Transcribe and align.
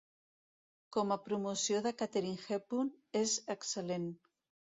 Com 0.95 1.11
a 1.15 1.17
promoció 1.25 1.81
de 1.87 1.91
Katharine 2.01 2.43
Hepburn, 2.47 2.89
és 3.23 3.35
excel·lent. 3.57 4.09